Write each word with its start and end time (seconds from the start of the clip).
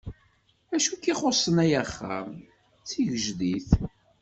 Acu 0.75 0.93
k-ixuṣṣen 0.95 1.57
ay 1.63 1.73
axxam? 1.81 2.29
D 2.81 2.83
tigejdit. 2.89 3.69